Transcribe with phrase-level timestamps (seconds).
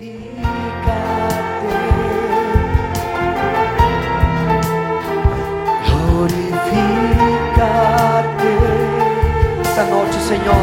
[0.00, 0.14] Esta
[9.90, 10.56] noche, Señor,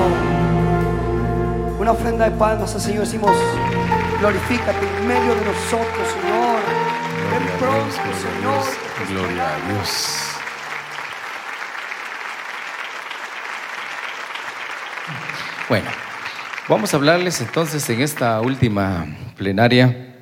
[1.80, 3.32] una ofrenda de palmas al Señor, decimos,
[4.20, 6.60] glorifícate en medio de nosotros, Señor.
[7.30, 8.64] Ven pronto, Señor.
[9.08, 10.32] Gloria a Dios.
[15.70, 16.07] Bueno,
[16.68, 20.16] vamos a hablarles entonces en esta última plenaria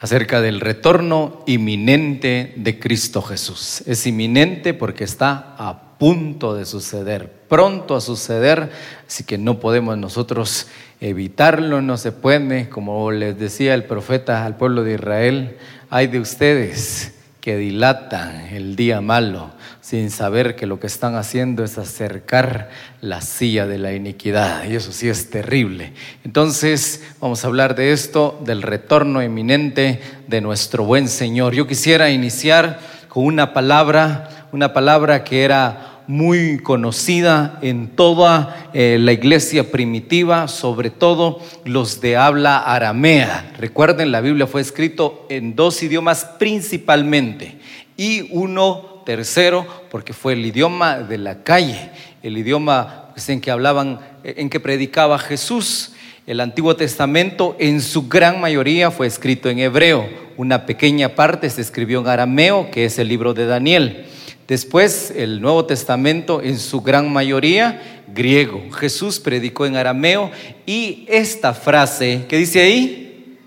[0.00, 3.82] acerca del retorno inminente de Cristo Jesús.
[3.86, 8.70] Es inminente porque está a punto de suceder, pronto a suceder,
[9.06, 10.68] así que no podemos nosotros
[11.00, 15.56] evitarlo, no se puede, como les decía el profeta al pueblo de Israel,
[15.90, 17.15] hay de ustedes
[17.46, 23.20] que dilatan el día malo sin saber que lo que están haciendo es acercar la
[23.20, 24.64] silla de la iniquidad.
[24.68, 25.92] Y eso sí es terrible.
[26.24, 31.54] Entonces vamos a hablar de esto, del retorno eminente de nuestro buen Señor.
[31.54, 38.98] Yo quisiera iniciar con una palabra, una palabra que era muy conocida en toda eh,
[39.00, 43.52] la iglesia primitiva, sobre todo los de habla aramea.
[43.58, 47.58] Recuerden, la Biblia fue escrito en dos idiomas principalmente
[47.96, 51.90] y uno tercero porque fue el idioma de la calle,
[52.22, 55.92] el idioma pues, en que hablaban, en que predicaba Jesús.
[56.26, 61.60] El Antiguo Testamento en su gran mayoría fue escrito en hebreo, una pequeña parte se
[61.60, 64.06] escribió en arameo, que es el libro de Daniel.
[64.46, 68.70] Después el Nuevo Testamento en su gran mayoría griego.
[68.70, 70.30] Jesús predicó en arameo
[70.66, 73.38] y esta frase, ¿qué dice ahí?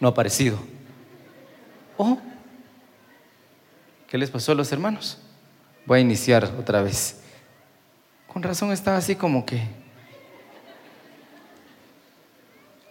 [0.00, 0.58] No ha aparecido.
[1.96, 2.18] Oh,
[4.08, 5.18] ¿Qué les pasó a los hermanos?
[5.84, 7.20] Voy a iniciar otra vez.
[8.26, 9.62] Con razón estaba así como que...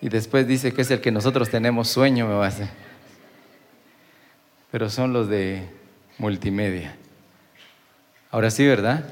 [0.02, 2.70] Y después dice que es el que nosotros tenemos sueño, me va a hacer.
[4.72, 5.68] Pero son los de
[6.18, 6.96] multimedia.
[8.32, 9.06] Ahora sí, ¿verdad?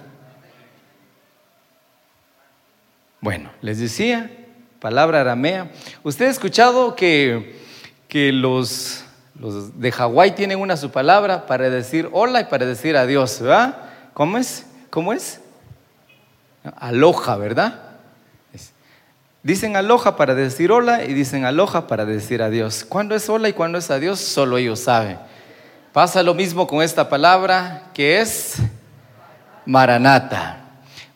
[3.21, 4.29] Bueno, les decía,
[4.79, 5.71] palabra aramea.
[6.03, 7.59] ¿Usted ha escuchado que,
[8.07, 9.05] que los
[9.39, 13.75] los de Hawái tienen una su palabra para decir hola y para decir adiós, ¿verdad?
[14.13, 14.65] ¿Cómo es?
[14.89, 15.41] ¿Cómo es?
[16.77, 17.84] Aloja, ¿verdad?
[19.45, 22.83] Dicen aloja para decir hola y dicen aloja para decir adiós.
[22.83, 24.19] ¿Cuándo es hola y cuándo es adiós?
[24.19, 25.19] Solo ellos saben.
[25.93, 28.55] Pasa lo mismo con esta palabra que es
[29.67, 30.65] maranata.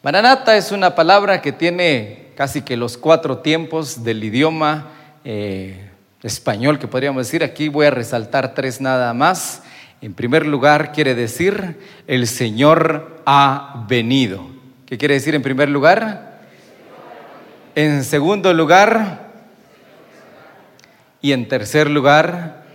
[0.04, 4.90] Maranata es una palabra que tiene casi que los cuatro tiempos del idioma
[5.24, 5.90] eh,
[6.22, 7.44] español que podríamos decir.
[7.44, 9.64] Aquí voy a resaltar tres nada más.
[10.02, 14.46] En primer lugar, quiere decir, el Señor ha venido.
[14.86, 16.29] ¿Qué quiere decir en primer lugar?
[17.82, 19.30] En segundo lugar,
[21.22, 22.66] y en tercer lugar,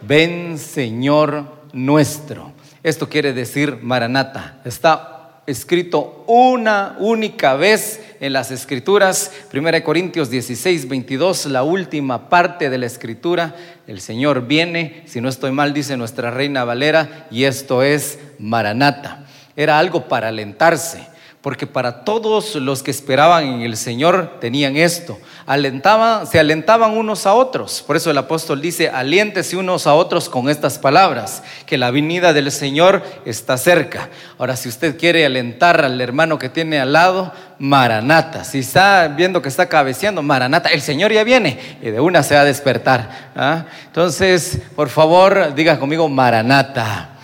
[0.00, 2.52] ven Señor nuestro.
[2.82, 4.62] Esto quiere decir Maranata.
[4.64, 9.32] Está escrito una única vez en las escrituras.
[9.52, 13.54] 1 Corintios 16, 22, la última parte de la escritura.
[13.86, 19.26] El Señor viene, si no estoy mal, dice nuestra reina Valera, y esto es Maranata.
[19.54, 21.06] Era algo para alentarse
[21.48, 27.24] porque para todos los que esperaban en el Señor tenían esto, alentaban, se alentaban unos
[27.24, 27.82] a otros.
[27.86, 32.34] Por eso el apóstol dice, aliéntese unos a otros con estas palabras, que la venida
[32.34, 34.10] del Señor está cerca.
[34.36, 38.44] Ahora, si usted quiere alentar al hermano que tiene al lado, Maranata.
[38.44, 42.34] Si está viendo que está cabeceando, Maranata, el Señor ya viene y de una se
[42.34, 43.30] va a despertar.
[43.34, 43.64] ¿ah?
[43.86, 47.17] Entonces, por favor, diga conmigo, Maranata.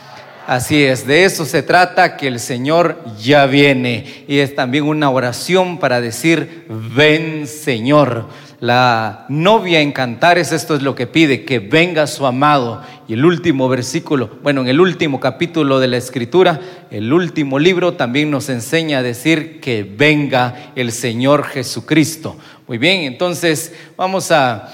[0.46, 4.24] Así es, de eso se trata, que el Señor ya viene.
[4.28, 8.28] Y es también una oración para decir, ven Señor.
[8.60, 12.82] La novia en Cantares esto es lo que pide, que venga su amado.
[13.08, 17.94] Y el último versículo, bueno, en el último capítulo de la Escritura, el último libro
[17.94, 22.36] también nos enseña a decir que venga el Señor Jesucristo.
[22.68, 24.68] Muy bien, entonces vamos a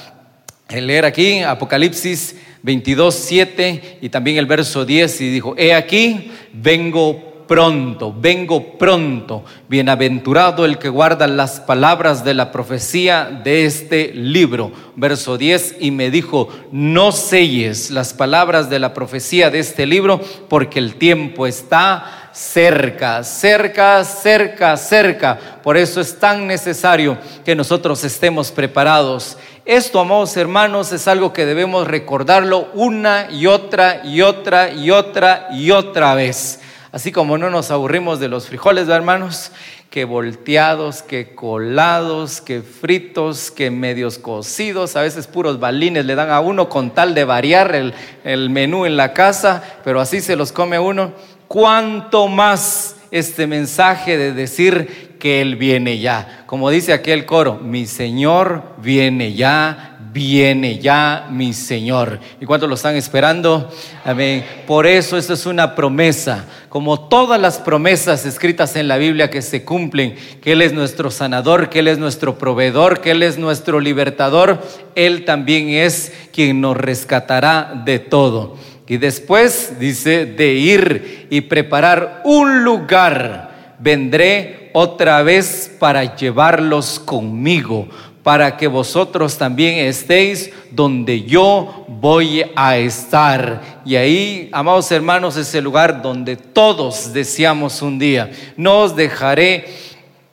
[0.68, 7.29] leer aquí Apocalipsis 22, 7 y también el verso 10 y dijo, he aquí, vengo
[7.50, 14.70] pronto, vengo pronto, bienaventurado el que guarda las palabras de la profecía de este libro.
[14.94, 20.20] Verso 10 y me dijo, no selles las palabras de la profecía de este libro
[20.48, 25.36] porque el tiempo está cerca, cerca, cerca, cerca.
[25.64, 29.36] Por eso es tan necesario que nosotros estemos preparados
[29.66, 35.48] esto, amados hermanos, es algo que debemos recordarlo una y otra y otra y otra
[35.52, 36.60] y otra vez.
[36.92, 39.52] Así como no nos aburrimos de los frijoles, hermanos,
[39.90, 46.30] que volteados, que colados, que fritos, que medios cocidos, a veces puros balines le dan
[46.30, 47.94] a uno con tal de variar el,
[48.24, 51.12] el menú en la casa, pero así se los come uno.
[51.46, 56.42] ¿Cuánto más este mensaje de decir que Él viene ya?
[56.46, 62.18] Como dice aquel coro, mi Señor viene ya, viene ya mi Señor.
[62.40, 63.70] ¿Y cuántos lo están esperando?
[64.04, 64.44] Amén.
[64.66, 69.42] Por eso esto es una promesa, como todas las promesas escritas en la Biblia que
[69.42, 73.38] se cumplen, que Él es nuestro sanador, que Él es nuestro proveedor, que Él es
[73.38, 74.60] nuestro libertador,
[74.96, 78.56] Él también es quien nos rescatará de todo.
[78.90, 83.49] Y después dice de ir y preparar un lugar,
[83.80, 87.88] vendré otra vez para llevarlos conmigo
[88.22, 93.80] para que vosotros también estéis donde yo voy a estar.
[93.84, 98.30] Y ahí, amados hermanos, es el lugar donde todos deseamos un día.
[98.56, 99.64] No os dejaré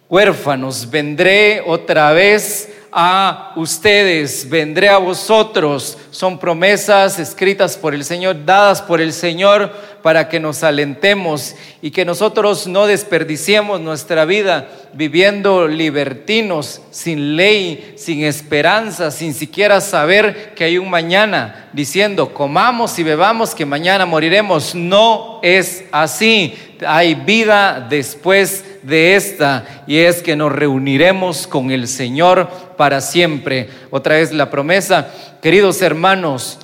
[0.09, 5.99] huérfanos, vendré otra vez a ustedes, vendré a vosotros.
[6.09, 9.71] Son promesas escritas por el Señor, dadas por el Señor
[10.01, 17.94] para que nos alentemos y que nosotros no desperdiciemos nuestra vida viviendo libertinos, sin ley,
[17.97, 24.07] sin esperanza, sin siquiera saber que hay un mañana, diciendo, comamos y bebamos que mañana
[24.07, 24.73] moriremos.
[24.73, 26.55] No es así.
[26.83, 33.69] Hay vida después de esta y es que nos reuniremos con el Señor para siempre.
[33.92, 35.12] Otra vez la promesa,
[35.42, 36.57] queridos hermanos,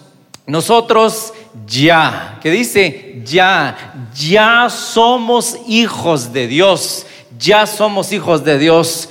[0.47, 1.33] nosotros
[1.67, 7.05] ya, que dice ya, ya somos hijos de Dios,
[7.37, 9.09] ya somos hijos de Dios.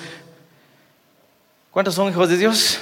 [1.71, 2.79] ¿Cuántos son hijos de Dios?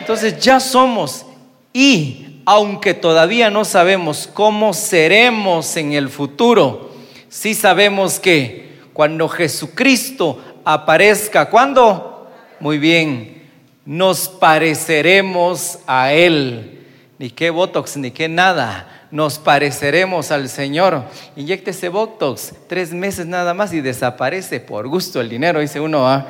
[0.00, 1.26] Entonces ya somos
[1.72, 6.90] y aunque todavía no sabemos cómo seremos en el futuro,
[7.28, 12.30] sí sabemos que cuando Jesucristo aparezca, ¿cuándo?
[12.60, 13.42] Muy bien,
[13.84, 16.86] nos pareceremos a Él.
[17.18, 19.08] Ni qué Botox, ni qué nada.
[19.10, 21.04] Nos pareceremos al Señor.
[21.36, 26.08] Inyecte ese Botox tres meses nada más y desaparece por gusto el dinero, dice uno.
[26.08, 26.26] ¿ah?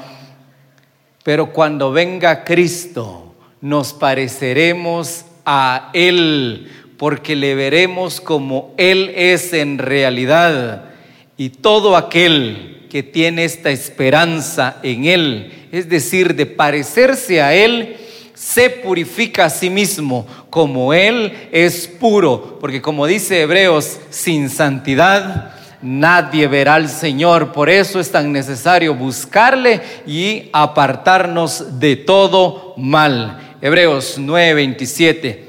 [1.22, 9.76] Pero cuando venga Cristo, nos pareceremos a Él, porque le veremos como Él es en
[9.76, 10.93] realidad.
[11.36, 17.96] Y todo aquel que tiene esta esperanza en Él, es decir, de parecerse a Él,
[18.34, 25.54] se purifica a sí mismo como Él es puro, porque como dice Hebreos, sin santidad
[25.84, 27.52] nadie verá al Señor.
[27.52, 33.56] Por eso es tan necesario buscarle y apartarnos de todo mal.
[33.60, 35.40] Hebreos 9:27.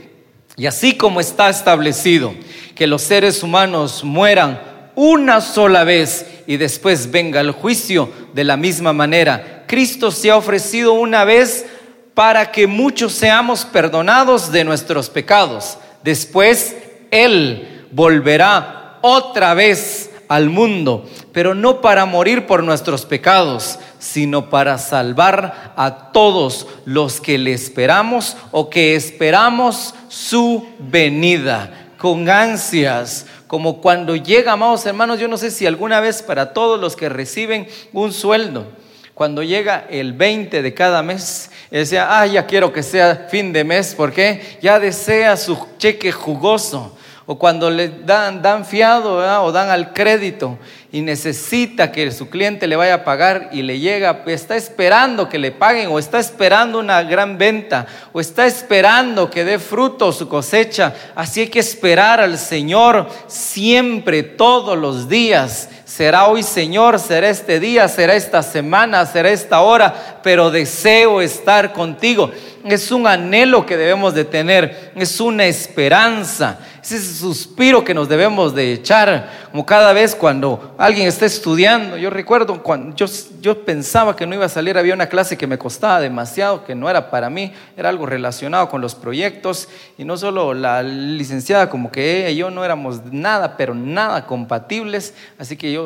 [0.57, 2.33] Y así como está establecido
[2.75, 4.59] que los seres humanos mueran
[4.95, 10.37] una sola vez y después venga el juicio, de la misma manera, Cristo se ha
[10.37, 11.65] ofrecido una vez
[12.13, 15.77] para que muchos seamos perdonados de nuestros pecados.
[16.03, 16.75] Después
[17.11, 24.77] Él volverá otra vez al mundo, pero no para morir por nuestros pecados, sino para
[24.77, 33.25] salvar a todos los que le esperamos o que esperamos su venida con ansias,
[33.55, 37.07] como cuando llega, amados hermanos, yo no sé si alguna vez para todos los que
[37.07, 38.65] reciben un sueldo,
[39.13, 43.63] cuando llega el 20 de cada mes, decía, ah, ya quiero que sea fin de
[43.63, 46.97] mes, porque ya desea su cheque jugoso.
[47.25, 50.59] O cuando le dan, dan fiado o dan al crédito
[50.95, 55.37] y necesita que su cliente le vaya a pagar y le llega, está esperando que
[55.37, 60.29] le paguen o está esperando una gran venta o está esperando que dé fruto su
[60.29, 60.93] cosecha.
[61.13, 65.67] Así hay que esperar al Señor siempre, todos los días.
[65.83, 71.73] Será hoy Señor, será este día, será esta semana, será esta hora, pero deseo estar
[71.73, 72.31] contigo.
[72.63, 78.09] Es un anhelo que debemos de tener, es una esperanza, es ese suspiro que nos
[78.09, 81.97] debemos de echar, como cada vez cuando alguien está estudiando.
[81.97, 83.05] Yo recuerdo cuando yo,
[83.41, 86.75] yo pensaba que no iba a salir, había una clase que me costaba demasiado, que
[86.75, 91.69] no era para mí, era algo relacionado con los proyectos, y no solo la licenciada,
[91.69, 95.85] como que ella y yo no éramos nada, pero nada compatibles, así que yo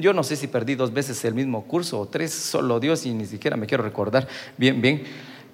[0.00, 3.12] yo, no sé si perdí dos veces el mismo curso o tres, solo Dios y
[3.12, 5.04] ni siquiera me quiero recordar bien, bien.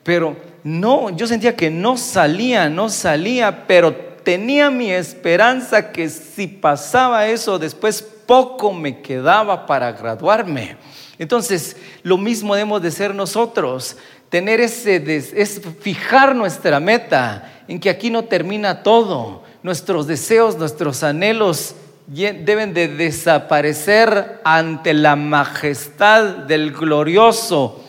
[0.03, 6.47] Pero no, yo sentía que no salía, no salía, pero tenía mi esperanza que si
[6.49, 10.77] pasaba eso, después poco me quedaba para graduarme.
[11.19, 13.97] Entonces, lo mismo debemos de ser nosotros,
[14.29, 21.03] tener ese, es fijar nuestra meta en que aquí no termina todo, nuestros deseos, nuestros
[21.03, 21.75] anhelos
[22.07, 27.83] deben de desaparecer ante la majestad del glorioso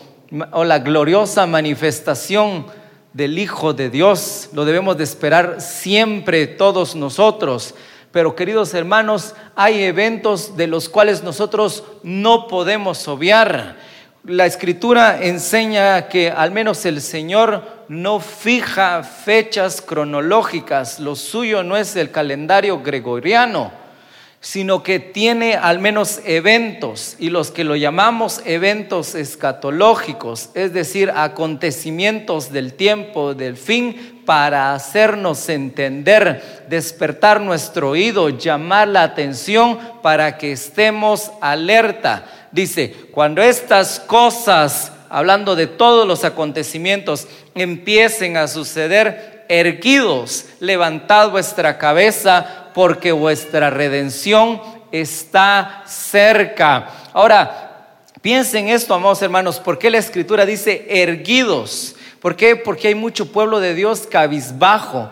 [0.52, 2.79] o la gloriosa manifestación
[3.12, 4.50] del Hijo de Dios.
[4.52, 7.74] Lo debemos de esperar siempre todos nosotros.
[8.12, 13.76] Pero queridos hermanos, hay eventos de los cuales nosotros no podemos obviar.
[14.24, 21.00] La escritura enseña que al menos el Señor no fija fechas cronológicas.
[21.00, 23.79] Lo suyo no es el calendario gregoriano
[24.42, 31.12] sino que tiene al menos eventos, y los que lo llamamos eventos escatológicos, es decir,
[31.14, 40.38] acontecimientos del tiempo, del fin, para hacernos entender, despertar nuestro oído, llamar la atención para
[40.38, 42.24] que estemos alerta.
[42.50, 51.76] Dice, cuando estas cosas, hablando de todos los acontecimientos, empiecen a suceder, erguidos, levantad vuestra
[51.76, 54.60] cabeza, porque vuestra redención
[54.92, 56.88] está cerca.
[57.12, 57.86] Ahora,
[58.20, 61.96] piensen esto, amados hermanos, ¿por qué la escritura dice erguidos?
[62.20, 62.54] ¿Por qué?
[62.56, 65.10] Porque hay mucho pueblo de Dios cabizbajo,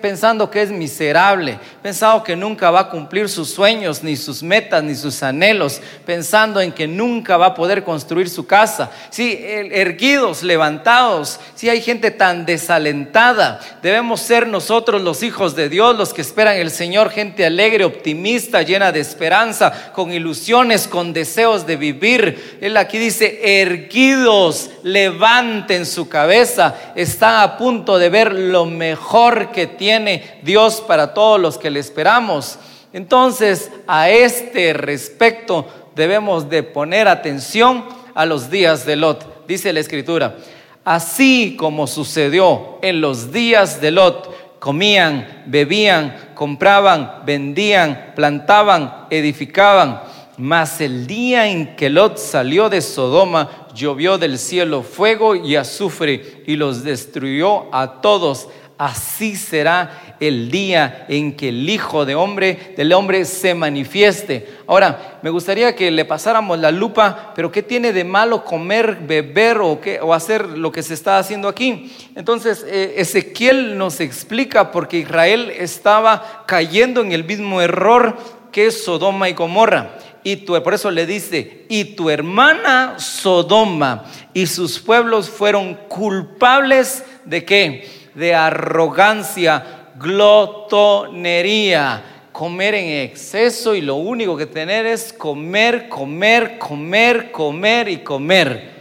[0.00, 4.82] pensando que es miserable, pensando que nunca va a cumplir sus sueños, ni sus metas,
[4.82, 8.90] ni sus anhelos, pensando en que nunca va a poder construir su casa.
[9.10, 13.60] Sí, erguidos, levantados, sí hay gente tan desalentada.
[13.82, 18.62] Debemos ser nosotros los hijos de Dios, los que esperan el Señor, gente alegre, optimista,
[18.62, 22.58] llena de esperanza, con ilusiones, con deseos de vivir.
[22.60, 29.66] Él aquí dice, erguidos, levanten su cabeza, están a punto de ver lo mejor que
[29.66, 32.58] tiene Dios para todos los que le esperamos.
[32.92, 37.84] Entonces, a este respecto debemos de poner atención
[38.14, 39.46] a los días de Lot.
[39.46, 40.36] Dice la escritura,
[40.84, 50.02] así como sucedió en los días de Lot, comían, bebían, compraban, vendían, plantaban, edificaban.
[50.38, 56.42] Mas el día en que Lot salió de Sodoma, llovió del cielo fuego y azufre
[56.46, 58.48] y los destruyó a todos
[58.78, 64.48] así será el día en que el Hijo de hombre, del hombre se manifieste.
[64.66, 69.58] Ahora, me gustaría que le pasáramos la lupa, pero ¿qué tiene de malo comer, beber
[69.58, 71.92] o, qué, o hacer lo que se está haciendo aquí?
[72.14, 78.16] Entonces, eh, Ezequiel nos explica porque Israel estaba cayendo en el mismo error
[78.52, 79.98] que Sodoma y Gomorra.
[80.22, 87.44] Y por eso le dice, y tu hermana Sodoma y sus pueblos fueron culpables de
[87.44, 88.05] qué?
[88.16, 97.30] De arrogancia, glotonería, comer en exceso y lo único que tener es comer, comer, comer,
[97.30, 98.74] comer y comer.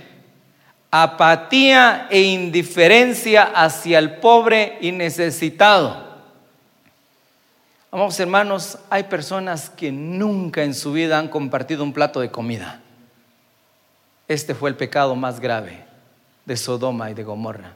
[0.89, 6.06] Apatía e indiferencia hacia el pobre y necesitado.
[7.92, 12.80] Vamos hermanos, hay personas que nunca en su vida han compartido un plato de comida.
[14.30, 15.84] Este fue el pecado más grave
[16.46, 17.74] de Sodoma y de Gomorra.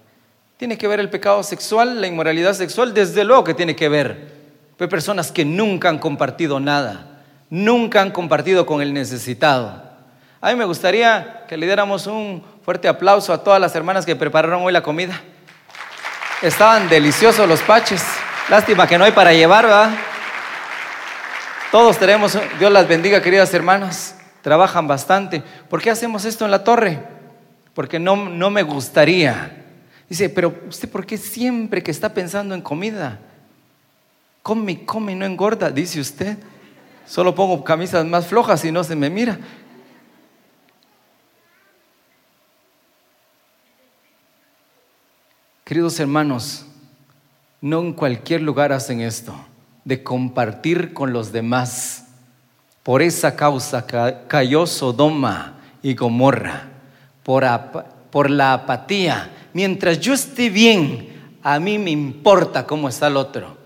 [0.60, 2.94] ¿Tiene que ver el pecado sexual, la inmoralidad sexual?
[2.94, 4.34] Desde luego que tiene que ver.
[4.78, 9.82] Hay personas que nunca han compartido nada, nunca han compartido con el necesitado.
[10.42, 14.18] A mí me gustaría que le diéramos un fuerte aplauso a todas las hermanas que
[14.18, 15.22] prepararon hoy la comida.
[16.42, 18.04] Estaban deliciosos los paches.
[18.50, 19.92] Lástima que no hay para llevar, ¿verdad?
[21.72, 24.18] Todos tenemos, Dios las bendiga, queridas hermanas.
[24.42, 25.42] Trabajan bastante.
[25.70, 27.00] ¿Por qué hacemos esto en la torre?
[27.74, 29.56] Porque no, no me gustaría
[30.10, 33.20] Dice, pero usted, ¿por qué siempre que está pensando en comida?
[34.42, 36.38] Come, come no engorda, dice usted.
[37.06, 39.40] Solo pongo camisas más flojas y no se me mira.
[45.64, 46.66] Queridos hermanos,
[47.62, 49.36] no en cualquier lugar hacen esto,
[49.86, 52.08] de compartir con los demás.
[52.82, 53.86] Por esa causa
[54.28, 56.70] cayó Sodoma y Gomorra,
[57.22, 61.10] por la apatía mientras yo esté bien,
[61.42, 63.58] a mí me importa cómo está el otro.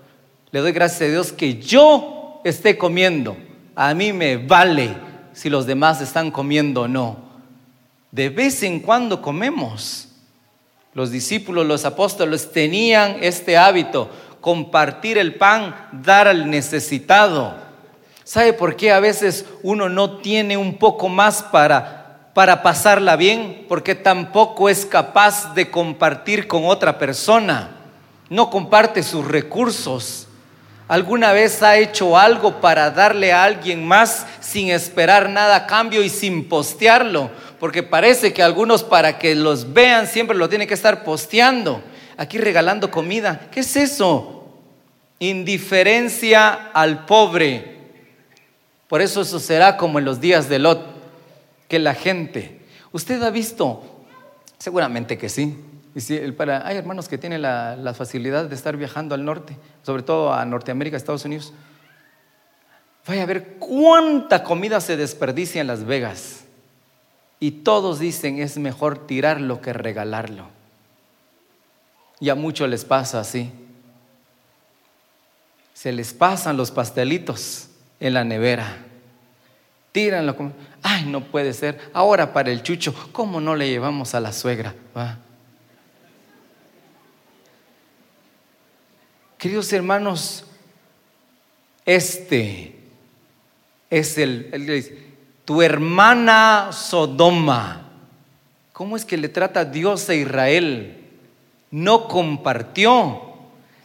[0.50, 3.36] Le doy gracias a Dios que yo esté comiendo.
[3.74, 4.94] A mí me vale
[5.32, 7.16] si los demás están comiendo o no.
[8.12, 10.08] De vez en cuando comemos.
[10.92, 14.08] Los discípulos, los apóstoles tenían este hábito,
[14.40, 17.54] compartir el pan, dar al necesitado.
[18.22, 22.03] ¿Sabe por qué a veces uno no tiene un poco más para
[22.34, 27.70] para pasarla bien, porque tampoco es capaz de compartir con otra persona.
[28.28, 30.26] No comparte sus recursos.
[30.88, 36.02] ¿Alguna vez ha hecho algo para darle a alguien más sin esperar nada a cambio
[36.02, 37.30] y sin postearlo?
[37.60, 41.82] Porque parece que algunos para que los vean siempre lo tienen que estar posteando.
[42.16, 43.48] Aquí regalando comida.
[43.50, 44.44] ¿Qué es eso?
[45.20, 47.78] Indiferencia al pobre.
[48.88, 50.93] Por eso eso será como en los días de Lot,
[51.68, 52.60] que la gente,
[52.92, 53.82] usted ha visto,
[54.58, 55.58] seguramente que sí,
[55.94, 59.56] y si, para, hay hermanos que tienen la, la facilidad de estar viajando al norte,
[59.82, 61.52] sobre todo a Norteamérica, Estados Unidos.
[63.06, 66.44] Vaya a ver cuánta comida se desperdicia en Las Vegas.
[67.38, 70.48] Y todos dicen es mejor tirarlo que regalarlo.
[72.18, 73.52] Y a muchos les pasa así.
[75.74, 77.68] Se les pasan los pastelitos
[78.00, 78.78] en la nevera.
[79.94, 80.34] Tíranlo
[80.82, 81.78] ay, no puede ser.
[81.92, 84.74] Ahora para el chucho, ¿cómo no le llevamos a la suegra?
[89.38, 90.46] Queridos hermanos,
[91.86, 92.74] este
[93.88, 94.98] es el, el,
[95.44, 97.88] tu hermana Sodoma.
[98.72, 101.04] ¿Cómo es que le trata Dios a Israel?
[101.70, 103.32] No compartió.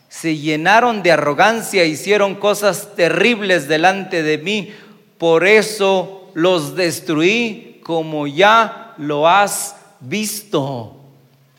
[0.07, 4.73] Se llenaron de arrogancia, hicieron cosas terribles delante de mí.
[5.19, 10.95] Por eso los destruí como ya lo has visto.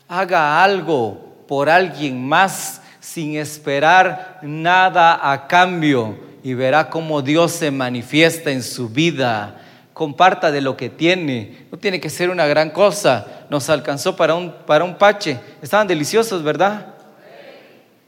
[0.07, 7.69] Haga algo por alguien más sin esperar nada a cambio y verá cómo Dios se
[7.69, 9.61] manifiesta en su vida.
[9.93, 11.67] Comparta de lo que tiene.
[11.71, 13.45] No tiene que ser una gran cosa.
[13.49, 15.39] Nos alcanzó para un, para un pache.
[15.61, 16.95] Estaban deliciosos, ¿verdad?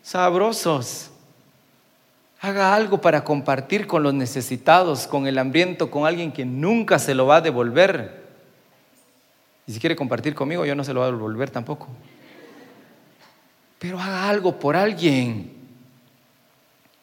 [0.02, 1.12] Sabrosos.
[2.44, 7.16] Haga algo para compartir con los necesitados, con el hambriento, con alguien que nunca se
[7.16, 8.22] lo va a devolver.
[9.66, 11.88] Y si quiere compartir conmigo, yo no se lo voy a devolver tampoco.
[13.80, 15.54] Pero haga algo por alguien.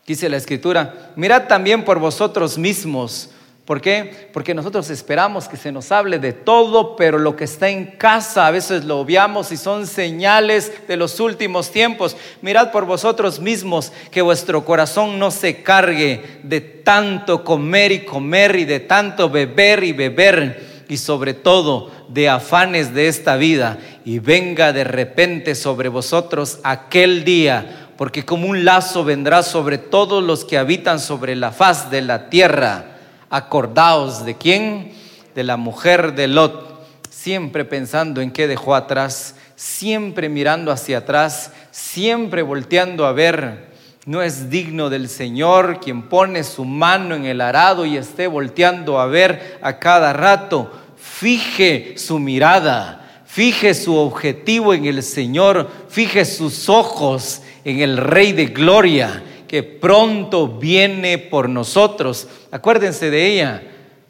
[0.06, 3.30] Dice la escritura, mirad también por vosotros mismos.
[3.70, 4.28] ¿Por qué?
[4.32, 8.48] Porque nosotros esperamos que se nos hable de todo, pero lo que está en casa
[8.48, 12.16] a veces lo obviamos y son señales de los últimos tiempos.
[12.42, 18.56] Mirad por vosotros mismos que vuestro corazón no se cargue de tanto comer y comer
[18.56, 24.18] y de tanto beber y beber y sobre todo de afanes de esta vida y
[24.18, 30.44] venga de repente sobre vosotros aquel día porque como un lazo vendrá sobre todos los
[30.44, 32.89] que habitan sobre la faz de la tierra.
[33.30, 34.92] Acordaos de quién?
[35.36, 41.52] De la mujer de Lot, siempre pensando en qué dejó atrás, siempre mirando hacia atrás,
[41.70, 43.70] siempre volteando a ver.
[44.04, 48.98] No es digno del Señor quien pone su mano en el arado y esté volteando
[48.98, 50.72] a ver a cada rato.
[50.96, 58.32] Fije su mirada, fije su objetivo en el Señor, fije sus ojos en el Rey
[58.32, 62.28] de Gloria, que pronto viene por nosotros.
[62.52, 63.60] Acuérdense de ella,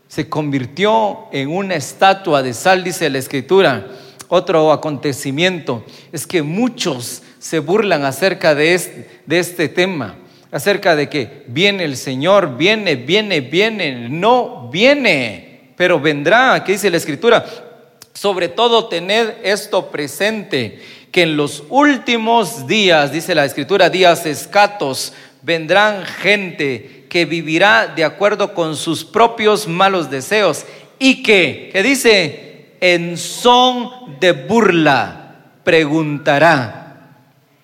[0.06, 3.86] se convirtió en una estatua de sal, dice la Escritura.
[4.28, 10.16] Otro acontecimiento es que muchos se burlan acerca de este, de este tema,
[10.52, 16.90] acerca de que viene el Señor, viene, viene, viene, no viene, pero vendrá, ¿qué dice
[16.90, 17.46] la Escritura?
[18.12, 25.12] Sobre todo tened esto presente que en los últimos días, dice la escritura, días escatos,
[25.42, 30.64] vendrán gente que vivirá de acuerdo con sus propios malos deseos
[30.98, 35.20] y que, que dice, en son de burla
[35.64, 37.16] preguntará,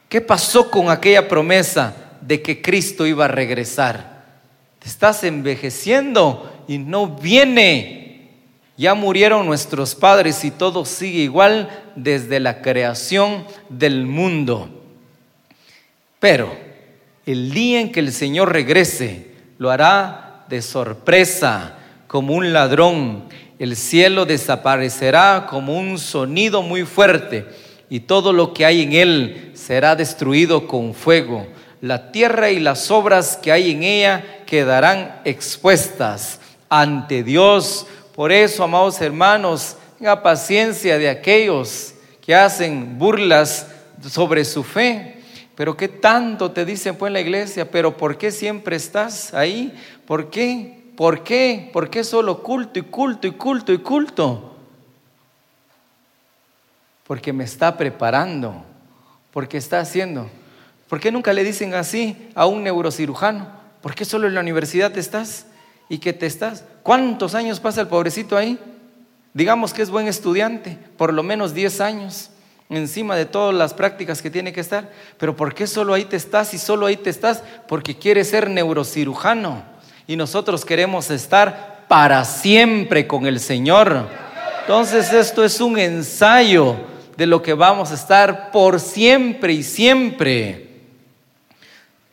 [0.08, 4.24] ¿qué pasó con aquella promesa de que Cristo iba a regresar?
[4.78, 8.30] Te estás envejeciendo y no viene.
[8.76, 14.68] Ya murieron nuestros padres y todo sigue igual desde la creación del mundo.
[16.20, 16.65] Pero
[17.26, 23.24] el día en que el Señor regrese, lo hará de sorpresa, como un ladrón.
[23.58, 27.46] El cielo desaparecerá como un sonido muy fuerte
[27.90, 31.46] y todo lo que hay en él será destruido con fuego.
[31.80, 37.86] La tierra y las obras que hay en ella quedarán expuestas ante Dios
[38.16, 41.92] por eso, amados hermanos, tenga paciencia de aquellos
[42.24, 43.66] que hacen burlas
[44.08, 45.15] sobre su fe.
[45.56, 47.70] Pero ¿qué tanto te dicen pues en la iglesia?
[47.70, 49.74] Pero ¿por qué siempre estás ahí?
[50.06, 50.84] ¿Por qué?
[50.96, 51.70] ¿Por qué?
[51.72, 54.56] ¿Por qué solo culto y culto y culto y culto?
[57.06, 58.64] Porque me está preparando,
[59.32, 60.28] porque está haciendo.
[60.88, 63.48] ¿Por qué nunca le dicen así a un neurocirujano?
[63.80, 65.46] ¿Por qué solo en la universidad estás?
[65.88, 66.64] ¿Y qué te estás?
[66.82, 68.58] ¿Cuántos años pasa el pobrecito ahí?
[69.32, 72.30] Digamos que es buen estudiante, por lo menos 10 años,
[72.68, 74.90] encima de todas las prácticas que tiene que estar.
[75.18, 77.42] Pero ¿por qué solo ahí te estás y solo ahí te estás?
[77.68, 79.62] Porque quieres ser neurocirujano
[80.06, 84.08] y nosotros queremos estar para siempre con el Señor.
[84.62, 86.76] Entonces esto es un ensayo
[87.16, 90.66] de lo que vamos a estar por siempre y siempre.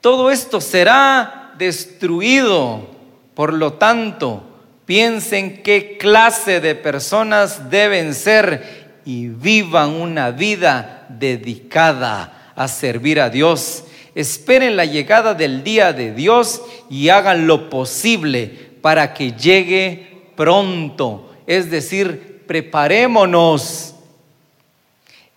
[0.02, 2.88] Todo esto será destruido.
[3.34, 4.44] Por lo tanto,
[4.86, 13.30] piensen qué clase de personas deben ser y vivan una vida dedicada a servir a
[13.30, 13.84] Dios.
[14.16, 21.32] Esperen la llegada del día de Dios y hagan lo posible para que llegue pronto.
[21.48, 23.96] Es decir, preparémonos.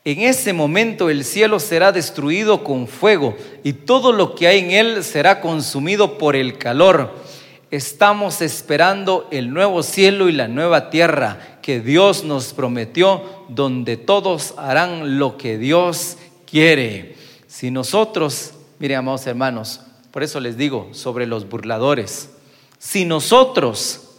[0.04, 4.70] En ese momento el cielo será destruido con fuego y todo lo que hay en
[4.70, 7.26] él será consumido por el calor
[7.70, 14.54] estamos esperando el nuevo cielo y la nueva tierra que Dios nos prometió, donde todos
[14.56, 16.16] harán lo que Dios
[16.48, 17.16] quiere.
[17.48, 19.80] Si nosotros, miren amados hermanos,
[20.12, 22.30] por eso les digo sobre los burladores,
[22.78, 24.12] si nosotros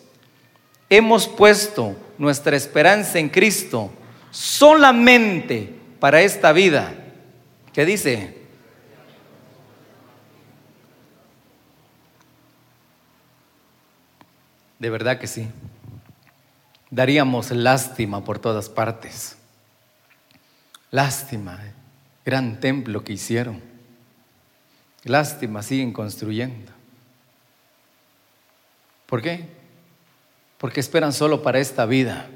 [0.90, 3.92] hemos puesto nuestra esperanza en Cristo
[4.30, 6.96] solamente para esta vida,
[7.72, 8.42] ¿qué dice?
[14.80, 15.48] De verdad que sí.
[16.90, 19.38] Daríamos lástima por todas partes.
[20.90, 21.60] Lástima,
[22.26, 23.62] gran templo que hicieron.
[25.04, 26.72] Lástima, siguen construyendo.
[29.06, 29.48] ¿Por qué?
[30.58, 32.28] Porque esperan solo para esta vida.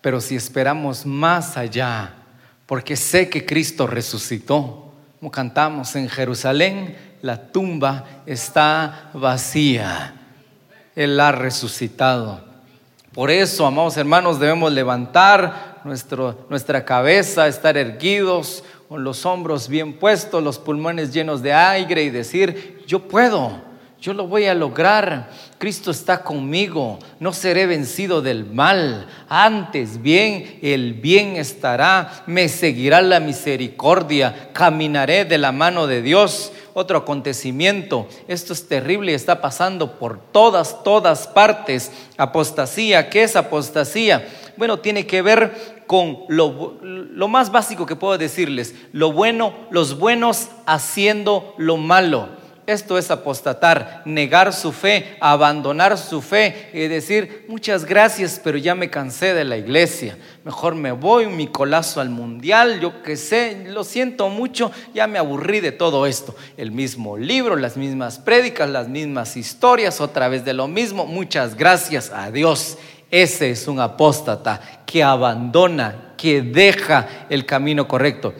[0.00, 2.14] Pero si esperamos más allá,
[2.66, 10.14] porque sé que Cristo resucitó, como cantamos en Jerusalén, la tumba está vacía.
[10.96, 12.49] Él ha resucitado.
[13.12, 19.94] Por eso, amados hermanos, debemos levantar nuestro, nuestra cabeza, estar erguidos, con los hombros bien
[19.94, 23.60] puestos, los pulmones llenos de aire y decir, yo puedo,
[24.00, 25.30] yo lo voy a lograr.
[25.58, 29.06] Cristo está conmigo, no seré vencido del mal.
[29.28, 36.52] Antes bien, el bien estará, me seguirá la misericordia, caminaré de la mano de Dios.
[36.74, 41.90] Otro acontecimiento, esto es terrible y está pasando por todas, todas partes.
[42.16, 44.28] Apostasía, ¿qué es apostasía?
[44.56, 49.98] Bueno, tiene que ver con lo, lo más básico que puedo decirles, lo bueno, los
[49.98, 52.39] buenos haciendo lo malo.
[52.66, 58.74] Esto es apostatar, negar su fe, abandonar su fe y decir, muchas gracias, pero ya
[58.74, 60.16] me cansé de la iglesia.
[60.44, 65.18] Mejor me voy, mi colazo al mundial, yo qué sé, lo siento mucho, ya me
[65.18, 66.36] aburrí de todo esto.
[66.56, 71.06] El mismo libro, las mismas prédicas, las mismas historias, otra vez de lo mismo.
[71.06, 72.78] Muchas gracias a Dios.
[73.10, 78.34] Ese es un apóstata que abandona, que deja el camino correcto.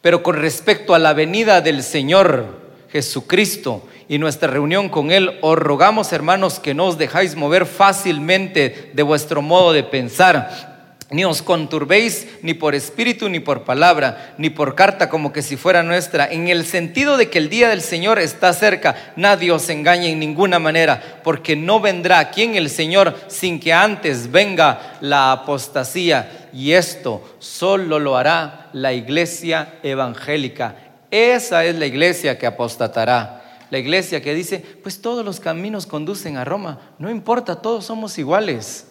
[0.00, 2.65] Pero con respecto a la venida del Señor,
[2.96, 8.90] Jesucristo y nuestra reunión con Él, os rogamos, hermanos, que no os dejáis mover fácilmente
[8.94, 10.96] de vuestro modo de pensar.
[11.10, 15.58] Ni os conturbéis ni por espíritu, ni por palabra, ni por carta como que si
[15.58, 19.12] fuera nuestra, en el sentido de que el día del Señor está cerca.
[19.14, 23.74] Nadie os engañe en ninguna manera, porque no vendrá aquí en el Señor sin que
[23.74, 26.48] antes venga la apostasía.
[26.54, 30.85] Y esto solo lo hará la iglesia evangélica
[31.16, 33.42] esa es la iglesia que apostatará.
[33.70, 36.80] La iglesia que dice, pues todos los caminos conducen a Roma.
[36.98, 38.86] No importa, todos somos iguales.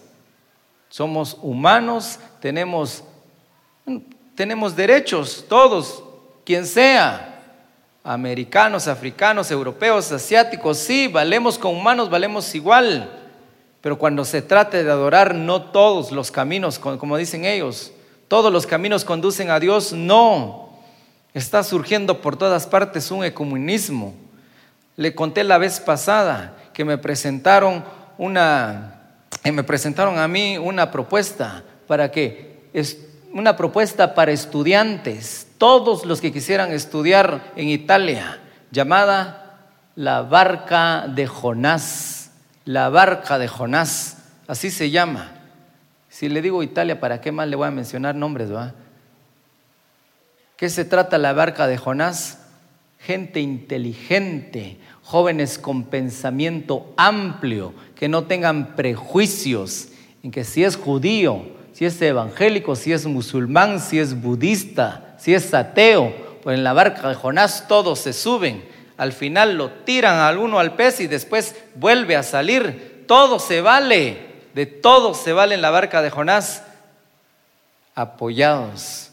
[0.90, 3.04] Somos humanos, tenemos,
[4.36, 6.04] tenemos derechos, todos,
[6.46, 7.32] quien sea.
[8.04, 13.10] Americanos, africanos, europeos, asiáticos, sí, valemos con humanos, valemos igual.
[13.82, 17.92] Pero cuando se trate de adorar, no todos los caminos, como dicen ellos,
[18.28, 20.65] todos los caminos conducen a Dios, no.
[21.36, 24.16] Está surgiendo por todas partes un ecumenismo.
[24.96, 27.84] Le conté la vez pasada que me presentaron
[28.18, 29.02] una,
[29.44, 33.00] eh, me presentaron a mí una propuesta para que es
[33.34, 38.40] una propuesta para estudiantes, todos los que quisieran estudiar en Italia,
[38.72, 39.58] llamada
[39.98, 42.32] la barca de Jonás,
[42.64, 45.34] la barca de Jonás, así se llama.
[46.08, 48.54] Si le digo Italia, ¿para qué más le voy a mencionar nombres?
[48.54, 48.74] Va?
[50.58, 52.38] ¿Qué se trata la barca de Jonás?
[52.98, 59.90] Gente inteligente, jóvenes con pensamiento amplio, que no tengan prejuicios
[60.24, 65.34] en que si es judío, si es evangélico, si es musulmán, si es budista, si
[65.34, 68.64] es ateo, pues en la barca de Jonás todos se suben.
[68.96, 73.04] Al final lo tiran al uno al pez y después vuelve a salir.
[73.08, 76.64] Todo se vale, de todo se vale en la barca de Jonás,
[77.94, 79.12] apoyados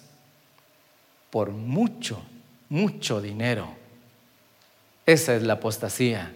[1.32, 2.22] por mucho,
[2.68, 3.66] mucho dinero.
[5.06, 6.30] Esa es la apostasía.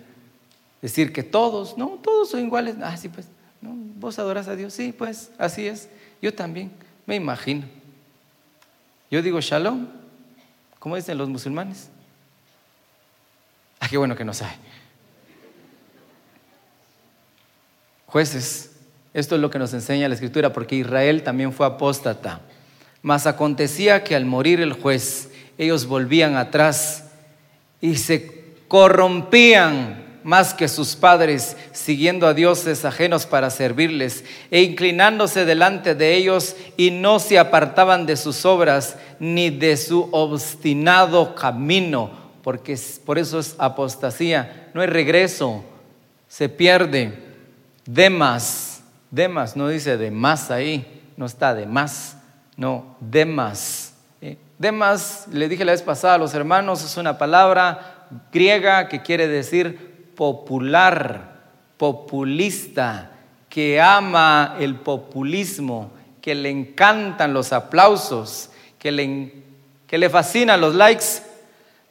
[0.80, 2.76] Decir que todos, no, todos son iguales.
[2.82, 3.28] Ah, sí, pues,
[3.60, 3.74] ¿no?
[3.96, 4.72] vos adoras a Dios.
[4.72, 5.90] Sí, pues, así es.
[6.22, 6.72] Yo también,
[7.04, 7.66] me imagino.
[9.10, 9.86] Yo digo shalom,
[10.78, 11.90] como dicen los musulmanes.
[13.78, 14.54] Ah, qué bueno que no sabe.
[18.06, 18.70] Jueces
[19.12, 22.40] Esto es lo que nos enseña la Escritura, porque Israel también fue apóstata.
[23.06, 27.04] Mas acontecía que al morir el juez, ellos volvían atrás
[27.80, 35.44] y se corrompían más que sus padres, siguiendo a dioses ajenos para servirles, e inclinándose
[35.44, 42.10] delante de ellos, y no se apartaban de sus obras, ni de su obstinado camino,
[42.42, 45.62] porque por eso es apostasía, no hay regreso,
[46.26, 47.22] se pierde.
[47.84, 52.15] Demas, Demas, no dice de más ahí, no está de más,
[52.56, 53.94] no, Demas.
[54.20, 54.38] ¿eh?
[54.58, 59.28] Demas, le dije la vez pasada a los hermanos, es una palabra griega que quiere
[59.28, 61.36] decir popular,
[61.76, 63.10] populista,
[63.48, 65.90] que ama el populismo,
[66.22, 69.32] que le encantan los aplausos, que le,
[69.86, 71.22] que le fascinan los likes.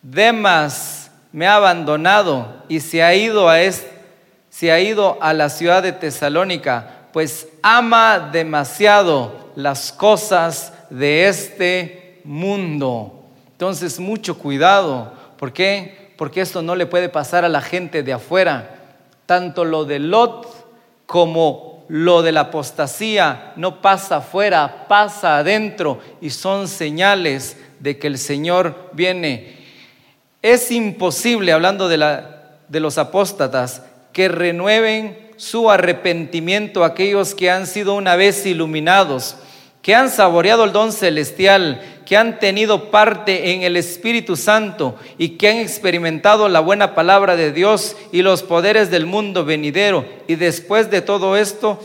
[0.02, 3.58] Demas me ha abandonado y se ha ido a
[4.50, 12.22] se ha ido a la ciudad de Tesalónica, pues ama demasiado las cosas de este
[12.24, 13.26] mundo.
[13.52, 15.14] Entonces, mucho cuidado.
[15.38, 16.06] ¿Por qué?
[16.18, 18.80] porque esto no le puede pasar a la gente de afuera.
[19.26, 20.48] Tanto lo de Lot
[21.06, 28.08] como lo de la apostasía no pasa afuera, pasa adentro y son señales de que
[28.08, 29.58] el Señor viene.
[30.42, 37.68] Es imposible, hablando de, la, de los apóstatas, que renueven su arrepentimiento aquellos que han
[37.68, 39.36] sido una vez iluminados,
[39.86, 45.38] que han saboreado el don celestial, que han tenido parte en el Espíritu Santo y
[45.38, 50.38] que han experimentado la buena palabra de Dios y los poderes del mundo venidero y
[50.38, 51.80] después de todo esto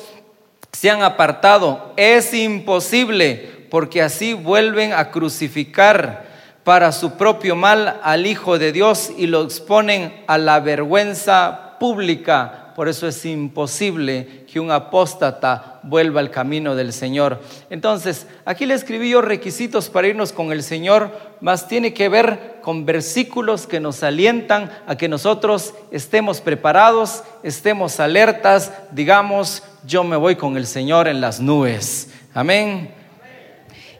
[0.72, 1.92] se han apartado.
[1.98, 6.24] Es imposible porque así vuelven a crucificar
[6.64, 12.59] para su propio mal al Hijo de Dios y lo exponen a la vergüenza pública
[12.74, 17.40] por eso es imposible que un apóstata vuelva al camino del Señor.
[17.68, 22.58] Entonces, aquí le escribí yo requisitos para irnos con el Señor, más tiene que ver
[22.62, 30.16] con versículos que nos alientan a que nosotros estemos preparados, estemos alertas, digamos, yo me
[30.16, 32.10] voy con el Señor en las nubes.
[32.34, 32.94] Amén.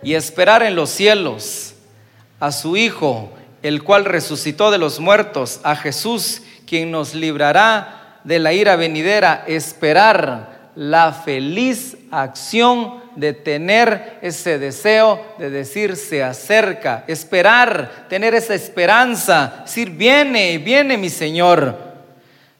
[0.02, 1.74] Y esperar en los cielos
[2.38, 3.30] a su Hijo,
[3.62, 9.44] el cual resucitó de los muertos, a Jesús, quien nos librará de la ira venidera,
[9.46, 18.54] esperar la feliz acción de tener ese deseo de decir se acerca, esperar, tener esa
[18.54, 21.90] esperanza, decir viene, viene mi Señor.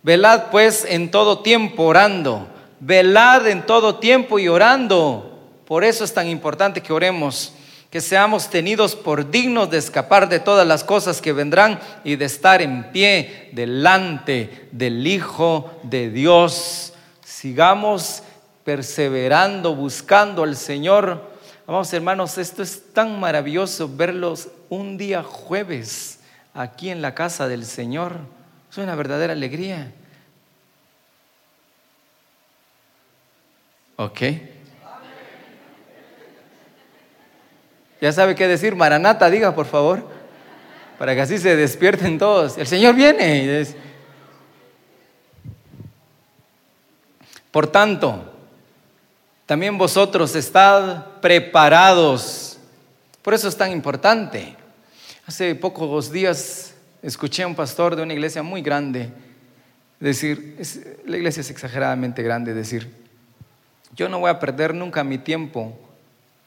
[0.03, 2.49] Velad pues en todo tiempo orando,
[2.81, 5.39] velad en todo tiempo y orando.
[5.67, 7.55] Por eso es tan importante que oremos
[7.91, 12.25] que seamos tenidos por dignos de escapar de todas las cosas que vendrán y de
[12.25, 16.93] estar en pie delante del Hijo de Dios.
[17.25, 18.23] Sigamos
[18.65, 21.31] perseverando, buscando al Señor.
[21.67, 26.21] Vamos hermanos, esto es tan maravilloso verlos un día jueves
[26.55, 28.19] aquí en la casa del Señor.
[28.71, 29.93] Es una verdadera alegría.
[33.97, 34.23] ¿Ok?
[38.01, 40.07] Ya sabe qué decir, Maranata, diga por favor,
[40.99, 42.57] para que así se despierten todos.
[42.59, 43.67] El Señor viene.
[47.51, 48.33] Por tanto,
[49.47, 52.59] también vosotros estad preparados.
[53.23, 54.57] Por eso es tan importante.
[55.27, 59.11] Hace pocos días escuché a un pastor de una iglesia muy grande
[60.01, 60.57] decir,
[61.05, 62.91] la iglesia es exageradamente grande, decir,
[63.95, 65.79] yo no voy a perder nunca mi tiempo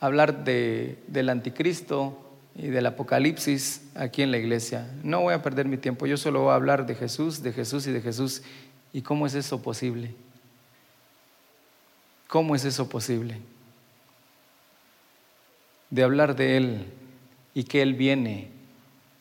[0.03, 2.19] hablar de, del anticristo
[2.55, 4.85] y del apocalipsis aquí en la iglesia.
[5.01, 7.87] No voy a perder mi tiempo, yo solo voy a hablar de Jesús, de Jesús
[7.87, 8.41] y de Jesús.
[8.91, 10.13] ¿Y cómo es eso posible?
[12.27, 13.39] ¿Cómo es eso posible?
[15.89, 16.85] De hablar de Él
[17.53, 18.49] y que Él viene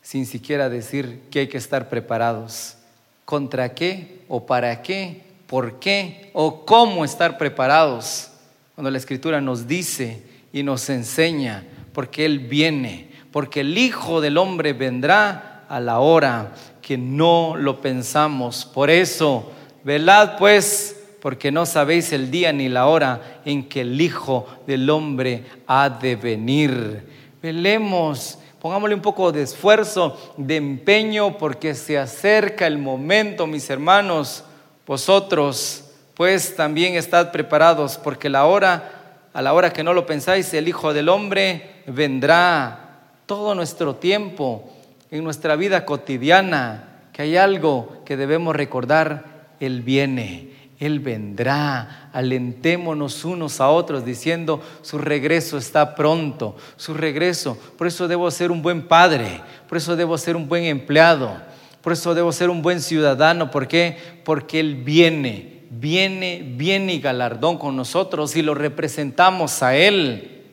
[0.01, 2.75] sin siquiera decir que hay que estar preparados.
[3.23, 5.23] ¿Contra qué o para qué?
[5.47, 8.31] ¿Por qué o cómo estar preparados?
[8.75, 14.37] Cuando la Escritura nos dice y nos enseña, porque Él viene, porque el Hijo del
[14.37, 18.63] Hombre vendrá a la hora que no lo pensamos.
[18.63, 19.51] Por eso,
[19.83, 24.87] velad pues, porque no sabéis el día ni la hora en que el Hijo del
[24.89, 27.07] Hombre ha de venir.
[27.41, 34.43] Velemos, pongámosle un poco de esfuerzo, de empeño, porque se acerca el momento, mis hermanos.
[34.85, 39.02] Vosotros, pues también estad preparados, porque la hora
[39.33, 42.79] a la hora que no lo pensáis, el Hijo del Hombre vendrá.
[43.25, 44.71] Todo nuestro tiempo,
[45.09, 53.23] en nuestra vida cotidiana, que hay algo que debemos recordar, Él viene, Él vendrá alentémonos
[53.25, 58.61] unos a otros diciendo, su regreso está pronto, su regreso, por eso debo ser un
[58.61, 61.37] buen padre, por eso debo ser un buen empleado,
[61.81, 63.97] por eso debo ser un buen ciudadano, ¿por qué?
[64.23, 70.43] Porque Él viene, viene, viene y galardón con nosotros y lo representamos a Él.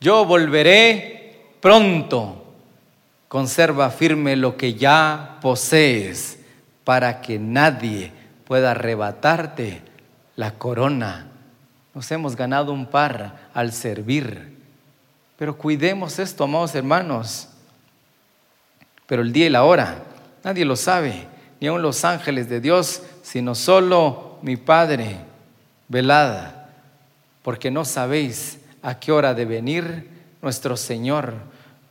[0.00, 2.42] Yo volveré pronto.
[3.28, 6.38] Conserva firme lo que ya posees
[6.84, 8.12] para que nadie
[8.44, 9.82] pueda arrebatarte
[10.36, 11.28] la corona.
[11.92, 14.56] Nos hemos ganado un par al servir.
[15.36, 17.48] Pero cuidemos esto, amados hermanos.
[19.06, 20.04] Pero el día y la hora,
[20.44, 21.26] nadie lo sabe,
[21.60, 25.16] ni aun los ángeles de Dios, sino solo mi Padre.
[25.88, 26.70] Velada,
[27.42, 30.10] porque no sabéis a qué hora de venir
[30.42, 31.34] nuestro Señor.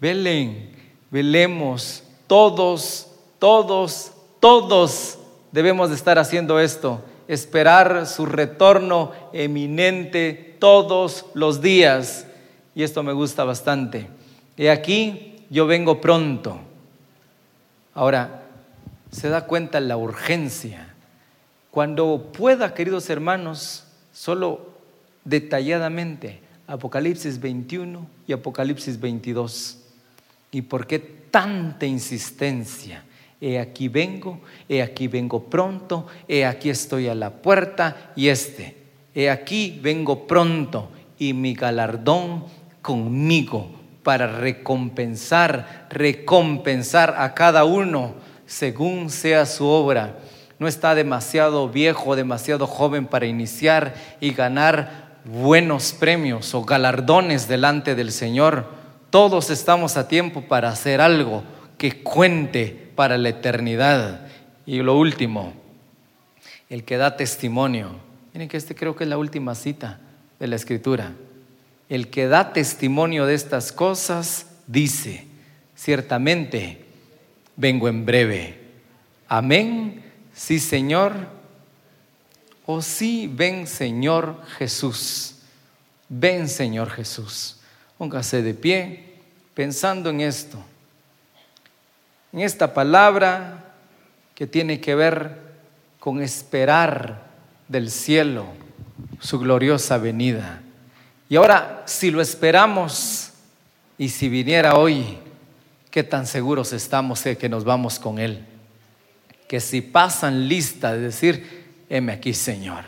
[0.01, 0.69] Velen,
[1.09, 3.07] velemos, todos,
[3.39, 5.17] todos, todos
[5.51, 12.27] debemos de estar haciendo esto, esperar su retorno eminente todos los días.
[12.75, 14.09] Y esto me gusta bastante.
[14.57, 16.59] Y aquí yo vengo pronto.
[17.93, 18.44] Ahora,
[19.15, 20.93] se da cuenta la urgencia.
[21.71, 24.73] Cuando pueda, queridos hermanos, solo
[25.23, 29.77] detalladamente, Apocalipsis 21 y Apocalipsis 22.
[30.51, 33.05] ¿Y por qué tanta insistencia?
[33.39, 38.75] He aquí vengo, he aquí vengo pronto, he aquí estoy a la puerta y este,
[39.13, 42.43] he aquí vengo pronto y mi galardón
[42.81, 43.71] conmigo
[44.03, 50.17] para recompensar, recompensar a cada uno según sea su obra.
[50.59, 57.95] No está demasiado viejo, demasiado joven para iniciar y ganar buenos premios o galardones delante
[57.95, 58.67] del Señor.
[59.09, 61.43] Todos estamos a tiempo para hacer algo
[61.77, 64.27] que cuente para la eternidad.
[64.65, 65.53] Y lo último,
[66.69, 67.97] el que da testimonio.
[68.33, 69.99] Miren que este creo que es la última cita
[70.39, 71.13] de la escritura.
[71.89, 75.25] El que da testimonio de estas cosas dice,
[75.75, 76.84] ciertamente,
[77.55, 78.59] vengo en breve.
[79.27, 80.03] Amén.
[80.33, 81.35] Sí, Señor
[82.65, 85.35] Oh sí, ven Señor Jesús.
[86.09, 87.57] Ven Señor Jesús.
[87.97, 89.03] Póngase de pie
[89.53, 90.57] pensando en esto.
[92.33, 93.73] En esta palabra
[94.33, 95.37] que tiene que ver
[95.99, 97.25] con esperar
[97.67, 98.47] del cielo
[99.19, 100.61] su gloriosa venida.
[101.29, 103.31] Y ahora, si lo esperamos
[103.97, 105.17] y si viniera hoy,
[105.95, 108.43] ¿qué tan seguros estamos de que nos vamos con Él?
[109.47, 112.83] Que si pasan lista de decir, heme aquí, Señor.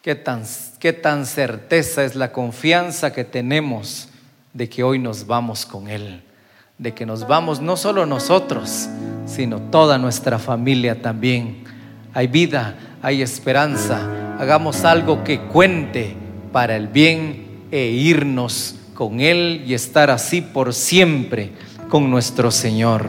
[0.00, 0.44] Qué tan,
[0.78, 4.10] qué tan certeza es la confianza que tenemos
[4.52, 6.22] de que hoy nos vamos con Él,
[6.78, 8.88] de que nos vamos no solo nosotros,
[9.26, 11.64] sino toda nuestra familia también.
[12.14, 14.36] Hay vida, hay esperanza.
[14.38, 16.14] Hagamos algo que cuente
[16.52, 21.54] para el bien e irnos con Él y estar así por siempre
[21.88, 23.06] con nuestro Señor.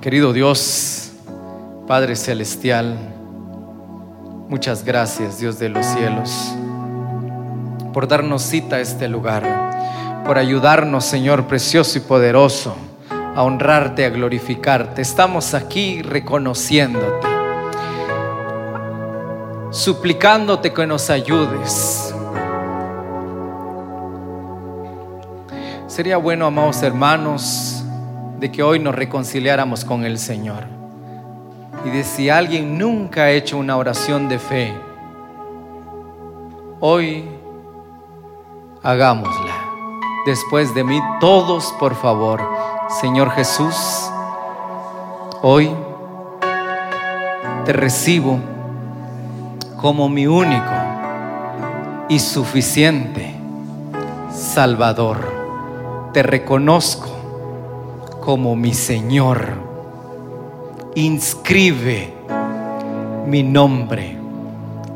[0.00, 1.12] Querido Dios,
[1.86, 2.96] Padre Celestial,
[4.48, 6.54] muchas gracias Dios de los cielos
[7.92, 12.74] por darnos cita a este lugar, por ayudarnos Señor precioso y poderoso
[13.10, 15.02] a honrarte, a glorificarte.
[15.02, 17.28] Estamos aquí reconociéndote,
[19.70, 22.14] suplicándote que nos ayudes.
[25.92, 27.84] Sería bueno, amados hermanos,
[28.40, 30.64] de que hoy nos reconciliáramos con el Señor
[31.84, 34.72] y de si alguien nunca ha hecho una oración de fe,
[36.80, 37.28] hoy
[38.82, 39.52] hagámosla.
[40.24, 42.40] Después de mí, todos, por favor,
[43.02, 43.76] Señor Jesús,
[45.42, 45.70] hoy
[47.66, 48.40] te recibo
[49.76, 50.72] como mi único
[52.08, 53.36] y suficiente
[54.32, 55.41] Salvador.
[56.12, 57.08] Te reconozco
[58.20, 59.62] como mi Señor
[60.94, 62.12] inscribe
[63.26, 64.16] mi nombre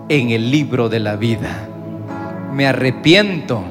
[0.09, 1.68] en el libro de la vida.
[2.53, 3.62] Me arrepiento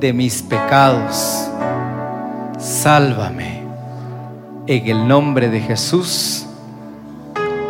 [0.00, 1.48] de mis pecados.
[2.58, 3.62] Sálvame
[4.66, 6.46] en el nombre de Jesús.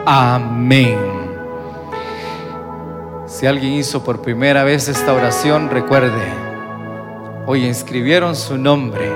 [0.06, 0.98] Amén.
[3.26, 6.51] Si alguien hizo por primera vez esta oración, recuerde,
[7.46, 9.10] hoy inscribieron su nombre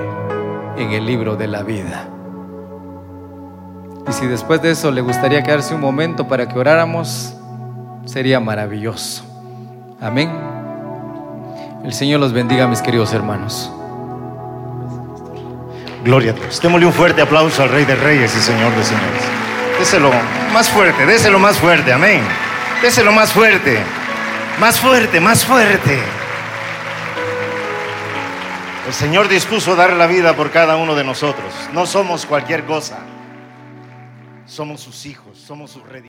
[0.77, 2.07] en el libro de la vida.
[4.07, 7.33] Y si después de eso le gustaría quedarse un momento para que oráramos,
[8.05, 9.23] sería maravilloso.
[10.01, 10.31] Amén.
[11.83, 13.71] El Señor los bendiga, mis queridos hermanos.
[16.03, 16.61] Gloria a Dios.
[16.61, 19.23] Démosle un fuerte aplauso al Rey de Reyes y Señor de Señores.
[19.79, 20.11] Déselo
[20.53, 22.21] más fuerte, déselo más fuerte, amén.
[22.81, 23.77] Déselo más fuerte,
[24.59, 26.16] más fuerte, más fuerte.
[28.87, 31.53] El Señor dispuso dar la vida por cada uno de nosotros.
[31.73, 32.99] No somos cualquier cosa.
[34.45, 36.05] Somos sus hijos, somos sus redimidos.